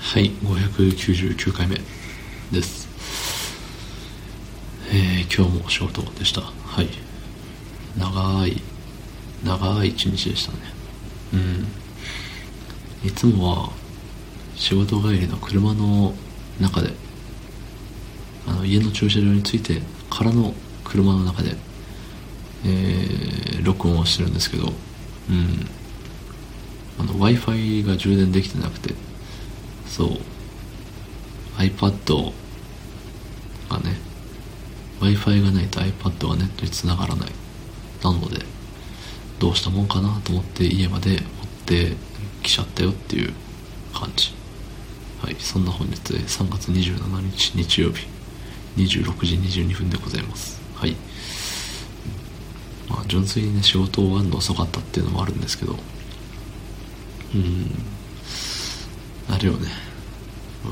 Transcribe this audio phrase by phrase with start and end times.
[0.00, 1.76] はい599回目
[2.50, 2.88] です。
[4.90, 6.40] えー、今日も仕事でした。
[6.40, 6.88] はい。
[7.98, 8.62] 長い
[9.44, 10.58] 長い一日でしたね。
[11.34, 13.06] うん。
[13.06, 13.72] いつもは
[14.56, 16.14] 仕事帰りの車の
[16.58, 16.94] 中で
[18.46, 20.54] あの家の駐車場に着いてからの
[20.84, 21.54] 車の中で
[22.64, 24.72] えー、録音をしてるんですけど
[25.30, 25.68] うん。
[26.98, 28.94] w i f i が充電できてなくて
[29.88, 30.08] そう。
[31.56, 32.32] iPad
[33.68, 33.96] がね
[35.00, 37.30] w i f i がないと iPad がネットにつながらない。
[38.02, 38.44] なので
[39.38, 41.20] どうしたもんかなと思って家まで持っ
[41.66, 41.96] て
[42.42, 43.32] きちゃったよっていう
[43.92, 44.32] 感じ。
[45.22, 48.06] はいそんな本日で3月27日日曜日
[48.76, 50.60] 26時22分でございます。
[50.74, 50.96] はい。
[52.88, 55.76] まあ純粋にね仕事終わるの遅かったっていうのもあるんですけど。
[57.34, 57.70] うん。
[59.28, 59.87] あれよね。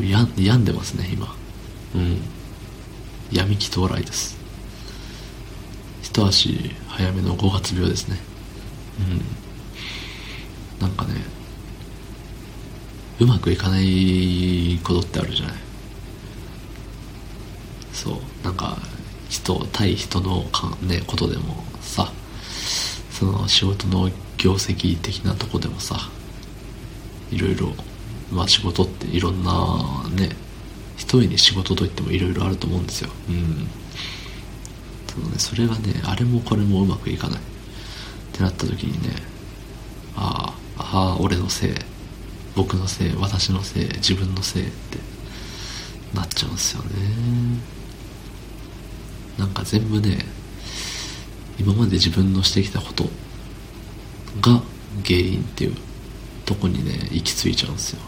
[0.00, 1.34] 病んでますね今。
[1.94, 2.18] うん。
[3.32, 4.36] 闇期到来です。
[6.02, 8.18] 一足早めの5月病ですね。
[10.78, 10.80] うん。
[10.80, 11.14] なんかね
[13.20, 15.54] うまくいかないことってあるじゃない。
[17.92, 18.44] そう。
[18.44, 18.76] なんか
[19.28, 22.12] 人対人のか、ね、ことでもさ
[23.10, 25.96] その仕事の業績的なとこでもさ
[27.30, 27.72] いろいろ
[28.32, 29.52] まあ仕事っていろんな
[30.10, 30.30] ね
[30.96, 33.10] 一重に仕事といってもいろいろあると思うんですよ。
[33.28, 33.68] うん。
[35.08, 37.38] そのねそれがねあれもこれもうまくいかない。
[37.38, 37.42] っ
[38.32, 39.14] てなった時にね
[40.16, 41.74] ああああ俺のせい
[42.56, 44.98] 僕のせい私のせい自分のせいって
[46.14, 46.90] なっちゃうんですよね。
[49.38, 50.18] なんか全部ね
[51.58, 53.04] 今まで自分のしてきたこと
[54.40, 54.60] が
[55.04, 55.76] 原因っていう
[56.44, 58.00] とこにね行き着いちゃうんですよ。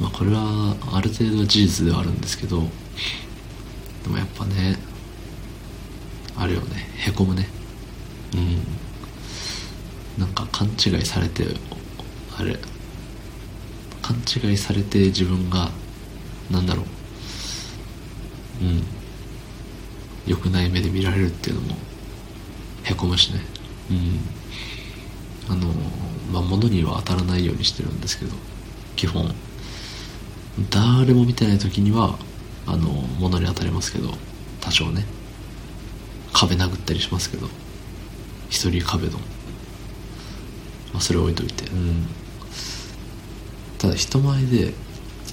[0.00, 2.60] まあこれはある程度事実ではあるんですけど
[4.04, 4.76] でもやっぱね
[6.38, 6.86] あれよね。
[6.96, 7.48] へこむね。
[8.34, 8.36] う
[10.20, 10.22] ん。
[10.22, 11.46] なんか勘違いされて
[12.36, 12.58] あれ。
[14.02, 15.70] 勘違いされて自分が
[16.50, 16.82] なんだろ
[18.60, 18.64] う。
[18.64, 18.82] うん。
[20.26, 21.76] 良くない目で見られるっていうのも
[22.84, 23.40] へこむしね。
[23.90, 25.52] うん。
[25.52, 25.68] あの
[26.32, 28.32] まあ物には当たらないようにしてるんですけど
[28.94, 29.34] 基本。
[30.70, 32.18] 誰も見てない時には
[32.66, 34.10] あの物に当たりますけど
[34.60, 35.04] 多少ね。
[36.32, 37.48] 壁殴ったりしますけど
[38.50, 39.20] 一人壁ドン、
[40.92, 41.70] まあ、それ置いといて。
[41.70, 42.06] うん。
[43.78, 44.72] ただ人前で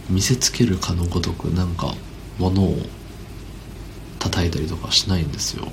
[0.10, 1.94] 見せつけるかのごとくなんか
[2.38, 2.78] 物を
[4.20, 5.68] 叩いたりとかしないんですよ。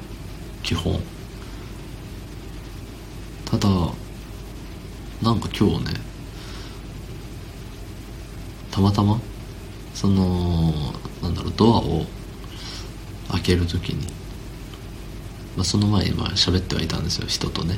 [0.63, 1.01] 基本。
[3.47, 3.69] ただ
[5.23, 6.01] なんか今日ね
[8.71, 9.21] たまたま
[9.95, 10.73] その
[11.23, 12.07] なんだろうドアを
[13.33, 14.07] 開ける時に、
[15.57, 17.77] まあ、その前にまあ喋ってはいたんですよ人とね。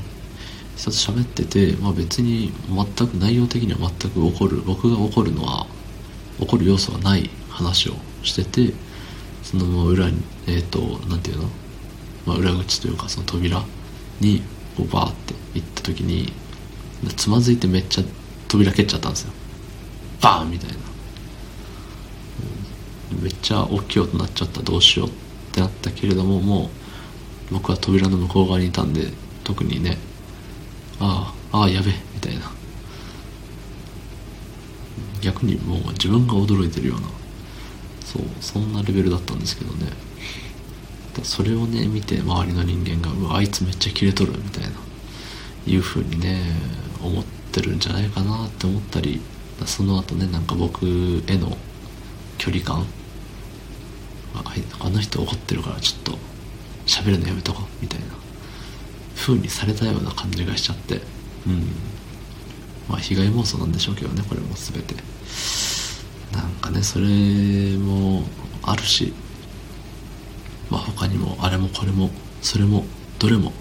[0.77, 5.67] 人と喋ってて、まあ、別に全く内容的には全く怒る僕が怒るのは
[6.41, 8.73] 怒る要素はない話をしてて
[9.43, 11.49] その裏にえっ、ー、と何て言うの、
[12.27, 13.63] まあ、裏口というかその扉
[14.21, 14.43] に
[14.77, 16.33] こうバーって行った時に
[17.17, 18.05] つまずいてめっちゃ
[18.49, 19.33] 扉蹴っちゃったんですよ。
[20.21, 20.77] バーンみたいな、
[23.21, 25.13] めっちゃ大きい音鳴っちゃったどうしようっ
[25.53, 26.71] てなったけれどもも
[27.51, 29.09] う僕は扉の向こう側にいたんで
[29.45, 29.99] 特にね
[31.01, 32.51] ああああやべえみたいな。
[35.23, 37.07] 逆にもう自分が驚いてるような
[38.05, 39.87] そうそんなレベルだったんですけどね。
[41.23, 44.71] それをね見て周りの人間が「うわあいつめっちゃキレとる」みたいな
[45.67, 46.43] いうふうにね
[47.03, 49.21] 思ってるんじゃないかなって思ったり
[49.67, 50.87] その後ねなんか僕
[51.27, 51.57] への
[52.39, 52.87] 距離感
[54.35, 54.45] あ
[54.81, 56.19] あの人怒ってるからちょっと
[56.87, 58.07] 喋るのやめとこうみたいな
[59.17, 61.01] 風にされたような感じがしちゃって。
[61.47, 61.69] うん。
[62.89, 64.95] まあ被害妄想なんでしょうけどねこれも全て。
[66.33, 68.25] なんかねそれも
[68.63, 69.13] あるし。
[70.71, 72.85] まあ他にもあれもこれもそれも
[73.19, 73.53] どれも。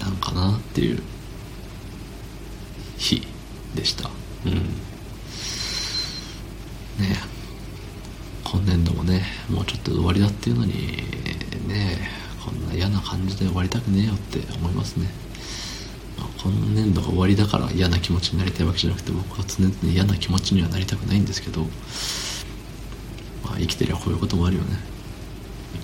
[0.00, 1.02] なんかなっていう。
[2.98, 3.26] 日
[3.74, 4.10] でした。
[4.44, 4.52] うん。
[4.52, 4.58] ね
[8.50, 10.72] 今年度もねもうちょっと終わりだっていうのに
[11.68, 12.08] ね
[12.44, 15.06] こんな嫌な感じで終わりたくねえよって思いますね、
[16.18, 21.62] まあ、今年度が終わりだから嫌な気持ちになりたいわけじゃなくて僕は常々嫌な気持ちにはなりたくないんですけど
[23.44, 24.98] まあ生きてりゃこういうこともあるよね。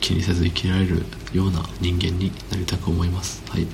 [0.00, 3.42] 気にせず生きられるような人間になりたく思います。
[3.50, 3.66] はい。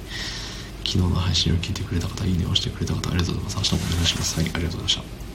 [0.84, 3.75] 昨日の配信を聞いてくれた方いいねを押してくれた方ありがとうございます。
[3.75, 4.40] 明日もお願いします。
[4.40, 5.29] はいありがとうございました。